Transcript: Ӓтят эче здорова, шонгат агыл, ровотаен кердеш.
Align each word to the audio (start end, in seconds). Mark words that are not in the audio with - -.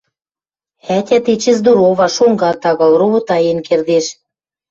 Ӓтят 0.97 1.25
эче 1.33 1.51
здорова, 1.57 2.07
шонгат 2.15 2.61
агыл, 2.69 2.91
ровотаен 2.99 3.59
кердеш. 3.67 4.05